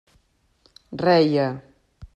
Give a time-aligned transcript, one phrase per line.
[1.03, 1.47] Reia.